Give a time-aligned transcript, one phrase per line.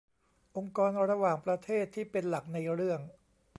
[0.57, 2.99] องค์กรระหว่างประเทศที่เป็นหลักในเรื่อง